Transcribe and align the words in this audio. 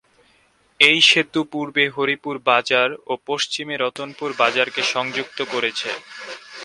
এই 0.79 0.99
সেতু 1.09 1.41
পূর্বে 1.51 1.83
হরিপুর 1.89 2.35
বাজার 2.47 2.89
ও 3.07 3.13
পশ্চিমে 3.27 3.75
রতনপুর 3.77 4.29
বাজারকে 4.41 4.81
সংযুক্ত 4.93 5.39
করেছে। 5.53 5.89